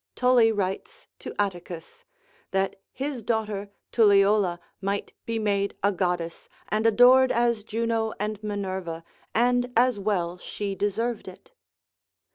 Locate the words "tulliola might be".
3.91-5.37